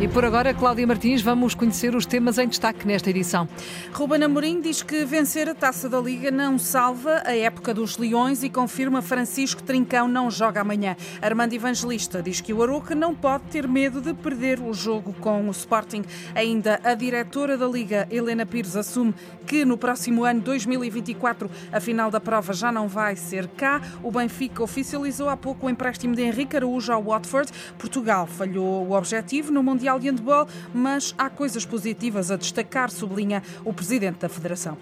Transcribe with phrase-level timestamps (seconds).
[0.00, 3.48] E por agora, Cláudia Martins, vamos conhecer os temas em destaque nesta edição.
[3.92, 8.44] Ruben Amorim diz que vencer a Taça da Liga não salva a época dos Leões
[8.44, 10.96] e confirma Francisco Trincão não joga amanhã.
[11.20, 15.48] Armando Evangelista diz que o Aroca não pode ter medo de perder o jogo com
[15.48, 16.04] o Sporting.
[16.32, 19.12] Ainda a diretora da Liga, Helena Pires, assume
[19.48, 23.82] que no próximo ano, 2024, a final da prova já não vai ser cá.
[24.00, 27.50] O Benfica oficializou há pouco o empréstimo de Henrique Araújo ao Watford.
[27.76, 32.90] Portugal falhou o objetivo no Mundial Mundial de Handball, mas há coisas positivas a destacar,
[32.90, 34.76] sublinha o presidente da Federação.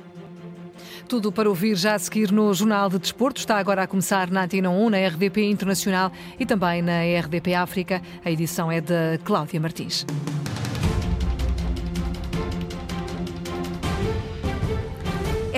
[1.08, 3.38] Tudo para ouvir já a seguir no Jornal de Desporto.
[3.38, 8.02] Está agora a começar na Antena 1, na RDP Internacional e também na RDP África.
[8.24, 10.04] A edição é de Cláudia Martins.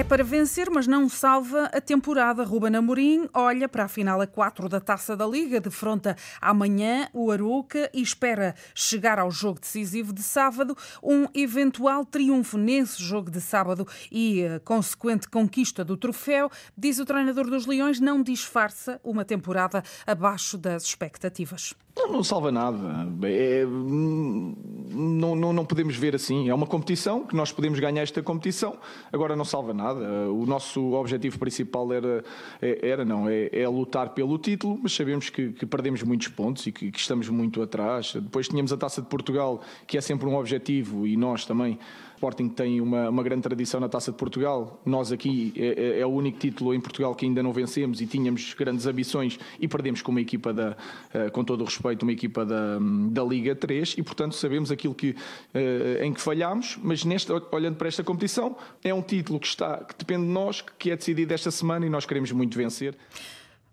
[0.09, 2.43] Para vencer, mas não salva a temporada.
[2.43, 7.31] Ruben Amorim olha para a final a 4 da Taça da Liga, defronta amanhã o
[7.31, 10.75] Aruca e espera chegar ao jogo decisivo de sábado.
[11.03, 17.05] Um eventual triunfo nesse jogo de sábado e a consequente conquista do troféu, diz o
[17.05, 21.75] treinador dos Leões, não disfarça uma temporada abaixo das expectativas.
[21.99, 23.09] Não, não salva nada.
[23.25, 26.49] É, não, não, não podemos ver assim.
[26.49, 28.77] É uma competição que nós podemos ganhar esta competição,
[29.13, 30.01] agora não salva nada.
[30.31, 32.25] O nosso objetivo principal era,
[32.63, 36.67] é, era não, é, é lutar pelo título, mas sabemos que, que perdemos muitos pontos
[36.69, 38.15] e que, que, estamos muito atrás.
[38.15, 41.81] Depois tínhamos a Taça de Portugal, que é sempre um objetivo, e nós também
[42.19, 44.81] Sporting tem uma, uma grande tradição na Taça de Portugal.
[44.85, 48.07] Nós aqui é, é, é, o único título em Portugal que ainda não vencemos e
[48.07, 50.71] tínhamos grandes ambições e perdemos com uma equipa da,
[51.15, 52.79] uh, com todo o respeito, uma equipa da,
[53.11, 57.77] da Liga 3 e portanto sabemos aquilo que, uh, em que falhámos, mas neste, olhando
[57.77, 61.33] para esta competição, é um título que está, que depende de nós, que é decidido
[61.33, 62.97] esta semana e nós queremos muito vencer.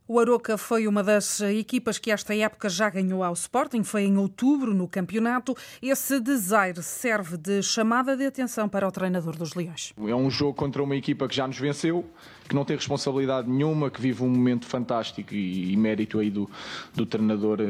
[0.08, 4.16] O Aroca foi uma das equipas que esta época já ganhou ao Sporting, foi em
[4.20, 5.58] outubro no campeonato.
[5.82, 9.94] Esse desaire serve de chamada de atenção para o treinador dos Leões.
[9.98, 12.06] É um jogo contra uma equipa que já nos venceu,
[12.48, 16.48] que não tem responsabilidade nenhuma, que vive um momento fantástico e, e mérito aí do,
[16.94, 17.66] do treinador, eh,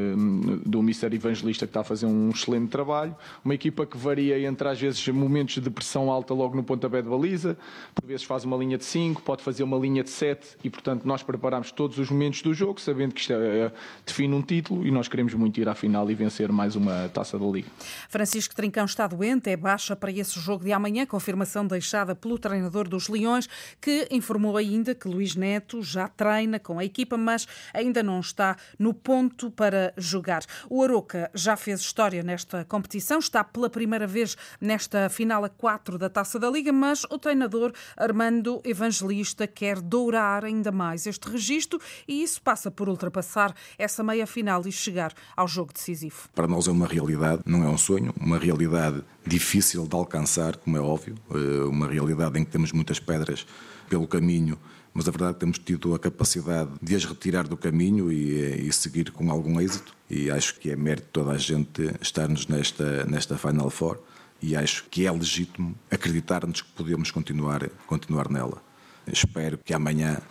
[0.66, 3.16] do Mister Evangelista, que está a fazer um excelente trabalho.
[3.46, 7.08] Uma equipa que varia entre, às vezes, momentos de pressão alta logo no pontapé de
[7.08, 7.58] baliza,
[7.94, 11.06] por vezes faz uma linha de 5, pode fazer uma linha de 7 e, portanto,
[11.06, 13.72] nós preparamos todos os momentos do jogo, sabendo que isto é, é,
[14.06, 17.38] define um título e nós queremos muito ir à final e vencer mais uma taça
[17.38, 17.68] da Liga.
[18.10, 22.88] Francisco Trincão está doente, é baixa para esse jogo de amanhã, confirmação deixada pelo treinador
[22.88, 23.48] dos Leões,
[23.80, 28.58] que informou ainda que Luís Neto já treina com a equipa, mas ainda não está
[28.78, 30.44] no ponto para jogar.
[30.70, 35.98] O Aroca já fez história nesta competição, está pela primeira vez nesta final a 4
[35.98, 41.80] da Taça da Liga, mas o treinador Armando Evangelista quer dourar ainda mais este registro
[42.08, 46.30] e isso passa por ultrapassar essa meia final e chegar ao jogo decisivo.
[46.34, 50.78] Para nós é uma realidade, não é um sonho, uma realidade difícil de alcançar, como
[50.78, 53.46] é óbvio, eh, uma realidade em que temos muitas pedras
[53.90, 54.58] pelo caminho
[54.96, 58.42] mas a verdade é que temos tido a capacidade de as retirar do caminho e,
[58.42, 59.94] eh, e, seguir com algum êxito.
[60.10, 64.00] E acho que é mérito de toda a gente estarmos nesta, nesta Final Four
[64.42, 68.64] e acho que é legítimo acreditar-nos que podemos continuar, continuar nela.
[69.06, 70.22] Espero que amanhã,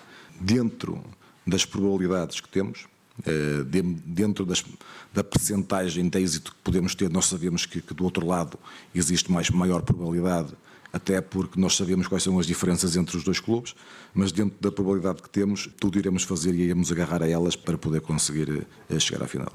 [0.41, 1.05] dentro
[1.47, 2.87] das probabilidades que temos,
[3.25, 3.65] eh,
[4.05, 4.65] dentro das,
[5.12, 8.59] da percentagem de êxito que podemos ter, nós sabemos que, que, do outro lado
[8.93, 10.53] existe mais maior probabilidade,
[10.93, 13.75] até porque nós sabemos quais são as diferenças entre os dois clubes,
[14.12, 17.78] mas dentro da probabilidade que temos, tudo iremos fazer e iremos agarrar a elas para
[17.78, 19.53] poder conseguir eh, chegar à final.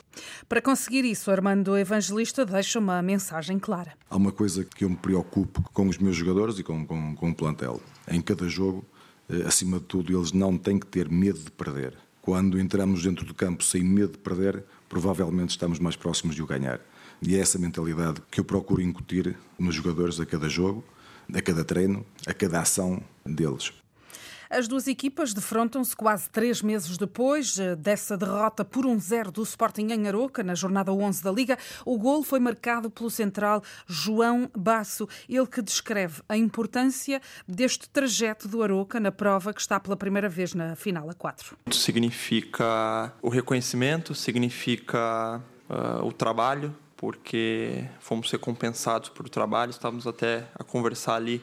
[0.47, 3.93] Para conseguir isso, Armando Evangelista deixa uma mensagem clara.
[4.09, 7.29] Há uma coisa que eu me preocupo com os meus jogadores e com, com, com
[7.29, 7.81] o plantel.
[8.09, 8.85] Em cada jogo,
[9.45, 11.95] acima de tudo, eles não têm que ter medo de perder.
[12.21, 16.47] Quando entramos dentro do campo sem medo de perder, provavelmente estamos mais próximos de o
[16.47, 16.79] ganhar.
[17.21, 20.83] E é essa mentalidade que eu procuro incutir nos jogadores a cada jogo,
[21.33, 23.73] a cada treino, a cada ação deles.
[24.49, 29.43] As duas equipas defrontam-se quase três meses depois eh, dessa derrota por um zero do
[29.43, 31.55] Sporting em Aroca, na jornada 11 da Liga.
[31.85, 38.47] O gol foi marcado pelo central João Basso, ele que descreve a importância deste trajeto
[38.47, 41.55] do Aroca na prova que está pela primeira vez na final a 4.
[41.71, 50.63] Significa o reconhecimento, significa uh, o trabalho, porque fomos recompensados por trabalho, estávamos até a
[50.63, 51.39] conversar ali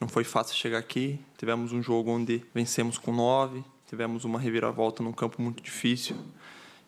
[0.00, 1.18] não foi fácil chegar aqui.
[1.38, 6.16] Tivemos um jogo onde vencemos com nove, tivemos uma reviravolta num campo muito difícil.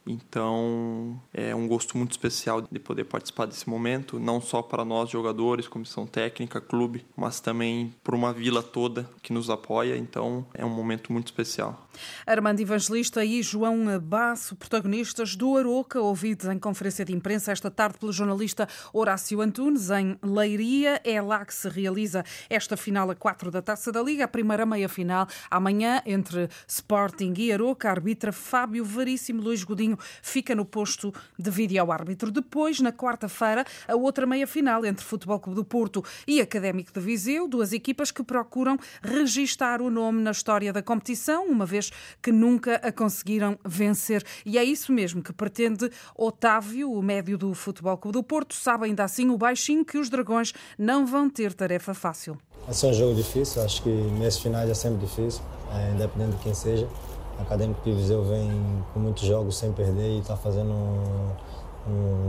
[0.06, 5.10] Então é um gosto muito especial de poder participar desse momento, não só para nós
[5.10, 9.96] jogadores, comissão técnica, clube, mas também por uma vila toda que nos apoia.
[9.96, 11.88] Então é um momento muito especial.
[12.26, 17.98] Armando Evangelista e João Basso, protagonistas do Aroca, ouvidos em conferência de imprensa esta tarde
[17.98, 21.00] pelo jornalista Horácio Antunes, em Leiria.
[21.04, 24.66] É lá que se realiza esta final a 4 da Taça da Liga, a primeira
[24.66, 27.90] meia-final amanhã entre Sporting e Aroca.
[27.90, 32.30] arbitra Fábio Veríssimo Luís Godinho fica no posto de vídeo-árbitro.
[32.30, 37.48] Depois, na quarta-feira, a outra meia-final entre Futebol Clube do Porto e Académico de Viseu,
[37.48, 41.90] duas equipas que procuram registar o nome na história da competição, uma vez
[42.22, 44.22] que nunca a conseguiram vencer.
[44.44, 48.54] E é isso mesmo que pretende Otávio, o médio do Futebol Clube do Porto.
[48.54, 52.38] Sabe ainda assim o baixinho que os Dragões não vão ter tarefa fácil.
[52.64, 56.42] Vai ser um jogo difícil, acho que nesses finais é sempre difícil, é, independente de
[56.42, 56.88] quem seja.
[57.38, 58.50] A Académico de Viseu vem
[58.92, 60.72] com muitos jogos sem perder e está fazendo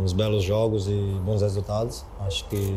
[0.03, 2.05] uns belos jogos e bons resultados.
[2.19, 2.75] Acho que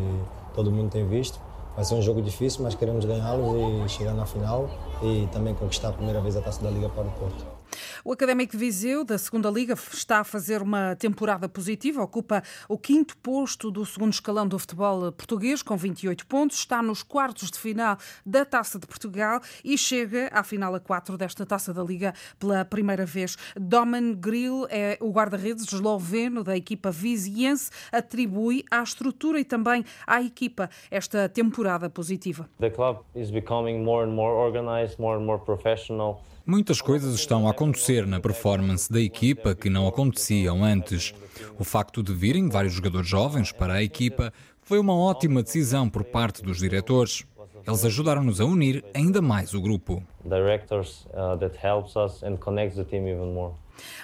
[0.55, 1.39] todo mundo tem visto.
[1.77, 4.69] Vai ser um jogo difícil, mas queremos ganhá-los e chegar na final
[5.03, 7.60] e também conquistar a primeira vez a Taça da Liga para o Porto.
[8.05, 13.17] O Académico Viseu, da segunda Liga, está a fazer uma temporada positiva, ocupa o quinto
[13.19, 17.97] posto do segundo escalão do futebol português, com 28 pontos, está nos quartos de final
[18.25, 22.65] da Taça de Portugal e chega à final a 4 desta Taça da Liga pela
[22.65, 23.37] primeira vez.
[23.57, 30.23] Domen Grill é o guarda-redes esloveno da equipa viziense, atribui à estrutura e também à
[30.23, 32.49] equipa esta temporada positiva.
[32.59, 36.23] The club is becoming more and more organized, more and more professional.
[36.51, 41.15] Muitas coisas estão a acontecer na performance da equipa que não aconteciam antes.
[41.57, 46.03] O facto de virem vários jogadores jovens para a equipa foi uma ótima decisão por
[46.03, 47.25] parte dos diretores.
[47.65, 50.03] Eles ajudaram-nos a unir ainda mais o grupo.
[50.25, 53.55] Directors uh, that helps us and connects the team even more.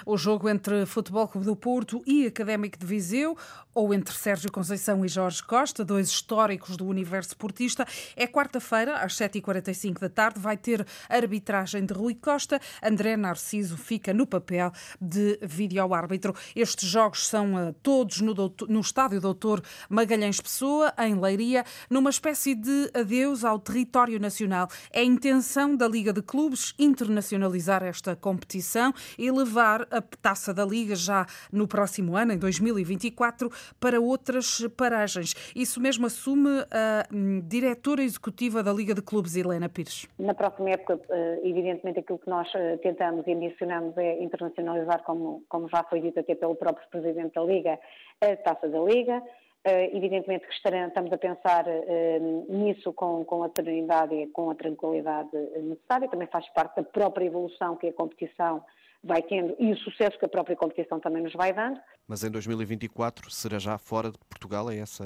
[0.05, 3.37] O jogo entre Futebol Clube do Porto e Académico de Viseu,
[3.77, 7.85] ou entre Sérgio Conceição e Jorge Costa, dois históricos do universo portista,
[8.15, 10.39] é quarta-feira, às 7h45 da tarde.
[10.39, 12.59] Vai ter arbitragem de Rui Costa.
[12.81, 16.33] André Narciso fica no papel de vídeo-árbitro.
[16.55, 22.09] Estes jogos são uh, todos no, doutor, no estádio Doutor Magalhães Pessoa, em Leiria, numa
[22.09, 24.67] espécie de adeus ao território nacional.
[24.91, 30.65] É a intenção da Liga de Clubes internacionalizar esta competição e levar a taça da
[30.65, 35.33] Liga já no próximo ano, em 2024, para outras paragens.
[35.55, 40.07] Isso mesmo assume a hum, diretora executiva da Liga de Clubes, Helena Pires.
[40.19, 45.43] Na próxima época, eh, evidentemente, aquilo que nós eh, tentamos e ambicionamos é internacionalizar, como,
[45.49, 47.79] como já foi dito até pelo próprio Presidente da Liga,
[48.21, 49.21] a taça da Liga.
[49.65, 54.49] Uh, evidentemente que estaremos, estamos a pensar uh, nisso com, com a serenidade e com
[54.49, 55.29] a tranquilidade
[55.61, 56.07] necessária.
[56.07, 58.63] Também faz parte da própria evolução que a competição
[59.03, 61.79] vai tendo e o sucesso que a própria competição também nos vai dando.
[62.07, 65.03] Mas em 2024 será já fora de Portugal, é essa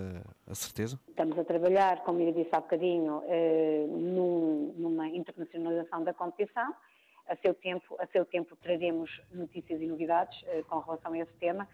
[0.47, 0.99] a certeza?
[1.07, 6.71] Estamos a trabalhar, como eu disse há bocadinho, eh, num, numa internacionalização da competição
[7.31, 11.31] a seu tempo, a seu tempo traremos notícias e novidades uh, com relação a esse
[11.39, 11.65] tema.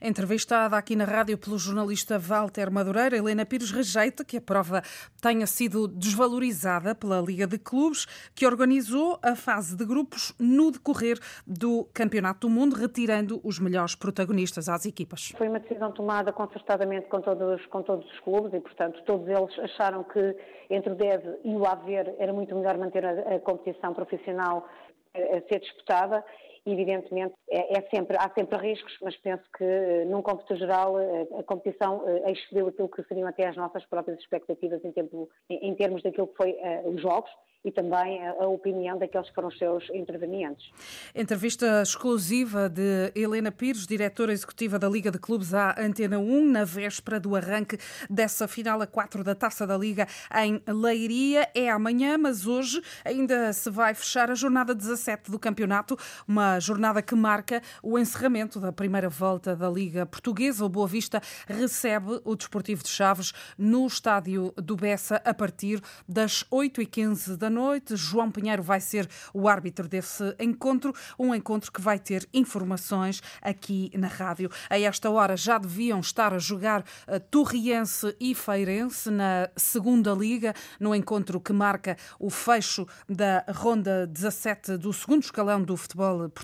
[0.00, 4.80] Entrevistada aqui na rádio pelo jornalista Walter Madureira, Helena Pires rejeita que a prova
[5.20, 11.18] tenha sido desvalorizada pela Liga de Clubes, que organizou a fase de grupos no decorrer
[11.46, 15.32] do Campeonato do Mundo, retirando os melhores protagonistas às equipas.
[15.36, 19.58] Foi uma decisão tomada concertadamente com todos, com todos os clubes e, portanto, todos eles
[19.58, 20.34] acharam que
[20.70, 24.66] entre o DEV e o AVER era muito melhor manter a, a competição profissional
[25.14, 26.24] a ser disputada
[26.64, 31.26] evidentemente é, é, sempre, há sempre riscos, mas penso que eh, num cômputo geral eh,
[31.38, 35.74] a competição eh, excedeu aquilo que seriam até as nossas próprias expectativas em, tempo, em
[35.74, 37.30] termos daquilo que foi os jogos
[37.64, 40.70] e também a, opinião daqueles que foram os seus intervenientes.
[41.14, 46.64] Entrevista exclusiva de Helena Pires, diretora executiva da Liga de Clubes à Antena 1, na
[46.64, 47.78] véspera do arranque
[48.10, 51.48] dessa final a 4 da Taça da Liga em Leiria.
[51.54, 57.02] É amanhã, mas hoje ainda se vai fechar a jornada 17 do campeonato, uma jornada
[57.02, 60.64] que marca o encerramento da primeira volta da Liga Portuguesa.
[60.64, 66.44] O Boa Vista recebe o Desportivo de Chaves no estádio do Bessa a partir das
[66.44, 67.96] 8h15 da noite.
[67.96, 73.90] João Pinheiro vai ser o árbitro desse encontro, um encontro que vai ter informações aqui
[73.94, 74.50] na rádio.
[74.68, 80.54] A esta hora já deviam estar a jogar a Torriense e Feirense na segunda liga,
[80.78, 86.41] no encontro que marca o fecho da ronda 17 do segundo escalão do futebol português,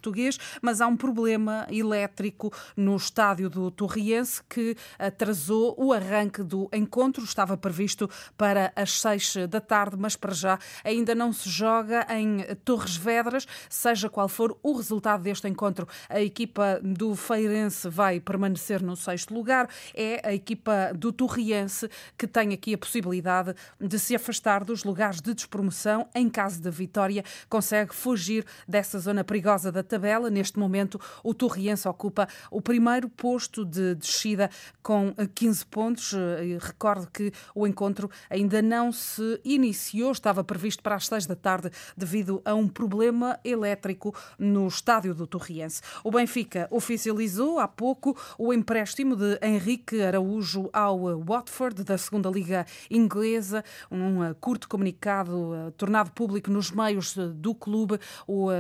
[0.62, 7.24] mas há um problema elétrico no estádio do Torriense que atrasou o arranque do encontro.
[7.24, 12.44] Estava previsto para as seis da tarde, mas para já ainda não se joga em
[12.64, 15.86] Torres Vedras, seja qual for o resultado deste encontro.
[16.08, 22.26] A equipa do Feirense vai permanecer no sexto lugar, é a equipa do Torriense que
[22.26, 27.24] tem aqui a possibilidade de se afastar dos lugares de despromoção em caso de vitória,
[27.48, 30.28] consegue fugir dessa zona perigosa da tabela.
[30.30, 34.50] Neste momento, o Torriense ocupa o primeiro posto de descida
[34.82, 36.14] com 15 pontos.
[36.60, 41.70] Recordo que o encontro ainda não se iniciou, estava previsto para as 6 da tarde
[41.96, 45.80] devido a um problema elétrico no estádio do Torriense.
[46.04, 52.66] O Benfica oficializou há pouco o empréstimo de Henrique Araújo ao Watford da segunda liga
[52.90, 58.50] inglesa, um curto comunicado tornado público nos meios do clube, o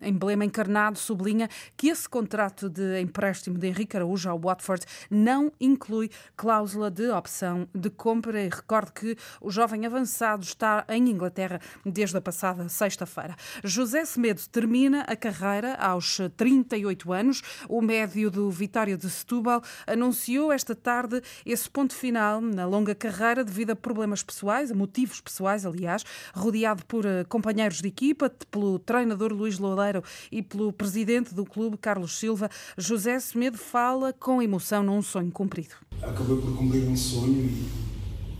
[0.00, 6.10] emblema encarnado sublinha que esse contrato de empréstimo de Henrique Araújo ao Watford não inclui
[6.36, 8.42] cláusula de opção de compra.
[8.42, 13.36] E recordo que o jovem avançado está em Inglaterra desde a passada sexta-feira.
[13.64, 17.42] José Semedo termina a carreira aos 38 anos.
[17.68, 23.44] O médio do Vitória de Setúbal anunciou esta tarde esse ponto final na longa carreira
[23.44, 28.78] devido a problemas pessoais, a motivos pessoais, aliás, rodeado por eh, companheiros de equipa, pelo
[28.78, 32.50] treinador Luís Loureiro e pelo presidente do clube, Carlos Silva.
[32.76, 35.74] José Semedo fala com emoção num sonho cumprido.
[36.02, 37.50] Acabei por cumprir um sonho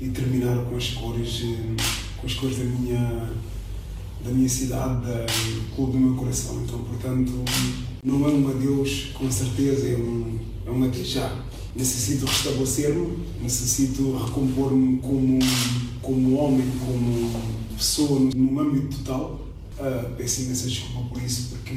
[0.00, 1.76] e, e terminar com as cores, eh,
[2.20, 3.30] com as cores da minha
[4.24, 6.60] da minha cidade, do clube do meu coração.
[6.64, 7.32] Então, portanto,
[8.02, 11.44] não é um adeus com certeza, é um, é um já.
[11.74, 15.38] Necessito restabelecer-me, necessito recompor-me como,
[16.02, 17.30] como homem, como
[17.76, 19.47] pessoa no âmbito total.
[19.78, 21.74] Uh, peço imensa desculpa por isso, porque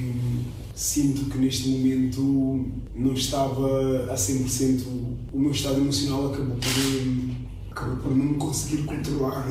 [0.74, 2.66] sinto que neste momento
[2.96, 4.84] não estava a 100%.
[5.32, 9.48] O meu estado emocional acabou por, acabou por não conseguir controlar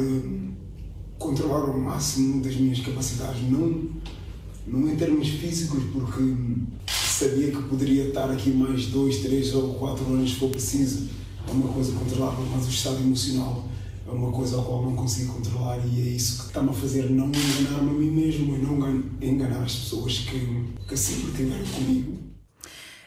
[1.20, 3.90] controlar ao máximo das minhas capacidades, não,
[4.66, 6.34] não em termos físicos, porque
[6.88, 11.08] sabia que poderia estar aqui mais dois, três ou quatro anos se for preciso.
[11.46, 13.68] É uma coisa controlável, mas o estado emocional
[14.10, 17.08] é uma coisa ao qual não consigo controlar e é isso que está-me a fazer
[17.10, 22.29] não enganar-me a mim mesmo e não enganar as pessoas que, que sempre tiveram comigo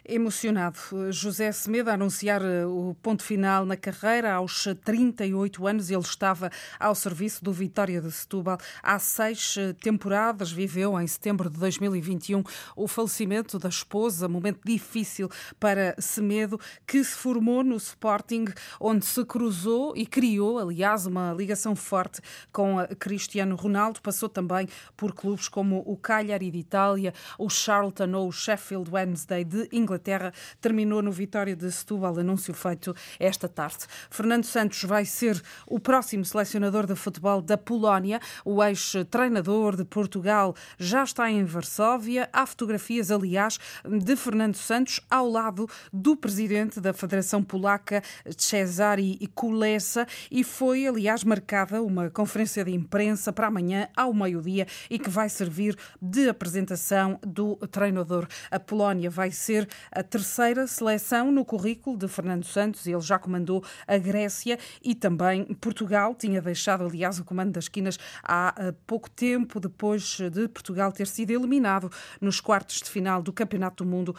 [0.06, 0.78] Emocionado,
[1.12, 5.90] José Semedo a anunciar eh, o ponto final na carreira aos 38 anos.
[5.90, 10.52] Ele estava ao serviço do Vitória de Setúbal há seis eh, temporadas.
[10.52, 12.44] Viveu em setembro de 2021
[12.76, 18.48] o falecimento da esposa, momento difícil para Semedo, que se formou no Sporting,
[18.82, 22.20] onde se cruzou e criou, aliás, uma ligação forte
[22.52, 24.02] com Cristiano Ronaldo.
[24.02, 24.68] Passou também
[24.98, 29.93] por clubes como o Cagliari de Itália, o Charlton ou o Sheffield Wednesday de Inglaterra
[29.94, 33.86] Inglaterra terminou no Vitória de Setúbal, anúncio feito esta tarde.
[34.10, 38.20] Fernando Santos vai ser o próximo selecionador de futebol da Polónia.
[38.44, 42.28] O ex-treinador de Portugal já está em Varsóvia.
[42.34, 48.02] Há fotografias, aliás, de Fernando Santos ao lado do presidente da Federação Polaca,
[48.36, 54.98] Cesare Kulesa, e foi, aliás, marcada uma conferência de imprensa para amanhã ao meio-dia e
[54.98, 58.28] que vai servir de apresentação do treinador.
[58.50, 62.86] A Polónia vai ser a terceira seleção no currículo de Fernando Santos.
[62.88, 66.16] Ele já comandou a Grécia e também Portugal.
[66.16, 71.08] Tinha deixado, aliás, o comando das esquinas há eh, pouco tempo, depois de Portugal ter
[71.08, 74.16] sido eliminado nos quartos de final do Campeonato do Mundo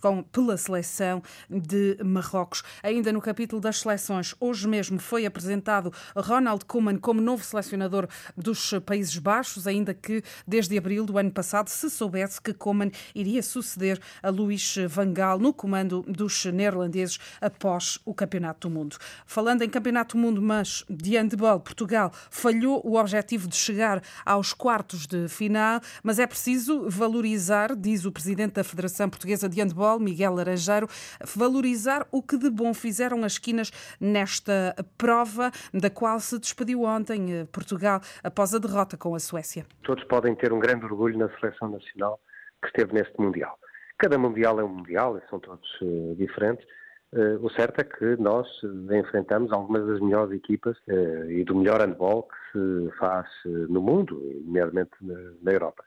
[0.00, 2.62] com, pela seleção de Marrocos.
[2.82, 8.74] Ainda no capítulo das seleções, hoje mesmo foi apresentado Ronald Koeman como novo selecionador dos
[8.84, 14.00] Países Baixos, ainda que desde abril do ano passado se soubesse que Koeman iria suceder
[14.22, 18.96] a Luís Luís Van Gaal no comando dos neerlandeses após o Campeonato do Mundo.
[19.24, 24.52] Falando em Campeonato do Mundo, mas de handball, Portugal falhou o objetivo de chegar aos
[24.52, 29.98] quartos de final, mas é preciso valorizar, diz o presidente da Federação Portuguesa de Handball,
[29.98, 30.88] Miguel Laranjeiro,
[31.24, 37.32] valorizar o que de bom fizeram as esquinas nesta prova, da qual se despediu ontem
[37.32, 39.64] eh, Portugal após a derrota com a Suécia.
[39.82, 42.20] Todos podem ter um grande orgulho na seleção nacional
[42.60, 43.58] que esteve neste Mundial.
[44.00, 46.66] Cada Mundial é um Mundial, são todos uh, diferentes.
[47.12, 48.48] Uh, o certo é que nós
[48.90, 54.18] enfrentamos algumas das melhores equipas uh, e do melhor handball que se faz no mundo,
[54.46, 55.84] nomeadamente na, na Europa.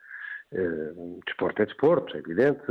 [1.26, 2.62] desporto é desporto, é evidente,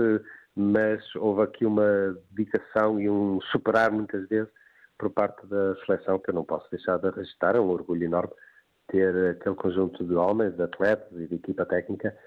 [0.55, 4.50] mas houve aqui uma dedicação e um superar muitas vezes
[4.97, 7.57] por parte da seleção que eu não posso deixar de registrar.
[7.57, 8.31] É um orgulho enorme
[8.88, 12.17] ter aquele conjunto de homens, de atletas e de equipa técnica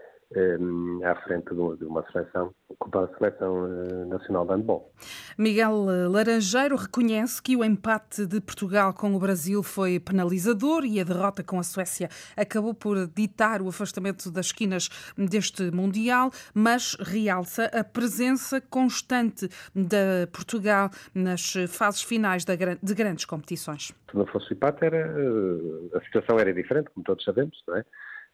[1.05, 4.93] à frente de uma seleção, como a seleção eh, nacional de handball.
[5.39, 11.05] Miguel Laranjeiro reconhece que o empate de Portugal com o Brasil foi penalizador e a
[11.05, 17.67] derrota com a Suécia acabou por ditar o afastamento das esquinas deste Mundial, mas realça
[17.67, 23.93] a presença constante de Portugal nas fases finais de grandes competições.
[24.11, 27.77] Se não fosse o empate, era, eh, a situação era diferente, como todos sabemos, não
[27.77, 27.85] é?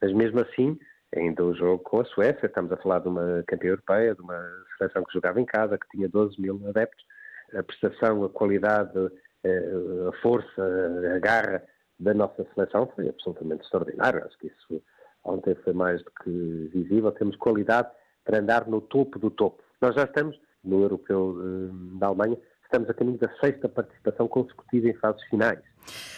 [0.00, 0.76] Mas mesmo assim,
[1.14, 4.40] ainda o jogo com a Suécia, estamos a falar de uma campeã europeia, de uma
[4.78, 7.04] seleção que jogava em casa, que tinha 12 mil adeptos,
[7.54, 8.99] a prestação, a qualidade,
[9.45, 9.73] eh,
[10.09, 10.62] a força,
[11.14, 11.62] a garra
[11.99, 14.25] da nossa seleção foi absolutamente extraordinário.
[14.25, 14.83] Acho que isso
[15.23, 17.12] ontem foi mais do que visível.
[17.12, 17.90] Temos qualidade
[18.25, 19.62] para andar no topo do topo.
[19.81, 22.38] Nós já estamos no Europeu eh, da Alemanha,
[22.72, 25.58] estamos a caminho da sexta participação consecutiva em fases finais.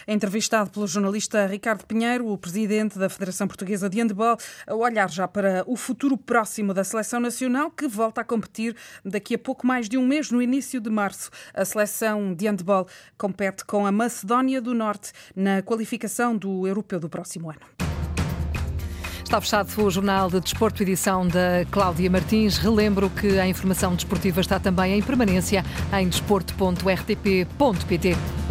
[0.07, 5.27] Entrevistado pelo jornalista Ricardo Pinheiro, o presidente da Federação Portuguesa de Handball, a olhar já
[5.27, 9.89] para o futuro próximo da seleção nacional, que volta a competir daqui a pouco mais
[9.89, 11.29] de um mês, no início de março.
[11.53, 17.09] A seleção de handball compete com a Macedónia do Norte na qualificação do europeu do
[17.09, 17.84] próximo ano.
[19.35, 22.57] Está fechado o Jornal de Desporto, edição da Cláudia Martins.
[22.57, 25.61] Relembro que a informação desportiva está também em permanência
[25.91, 28.44] em desporto.rtp.pt.